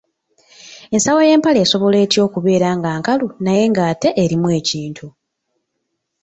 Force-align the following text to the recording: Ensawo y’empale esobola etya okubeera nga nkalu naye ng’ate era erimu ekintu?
Ensawo 0.95 1.19
y’empale 1.27 1.59
esobola 1.65 1.97
etya 2.05 2.21
okubeera 2.27 2.69
nga 2.77 2.89
nkalu 2.99 3.27
naye 3.43 3.63
ng’ate 3.71 4.09
era 4.13 4.19
erimu 4.25 4.49
ekintu? 4.59 5.05